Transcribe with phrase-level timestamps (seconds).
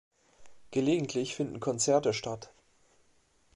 [0.71, 2.51] Gelegentlich finden Konzerte statt.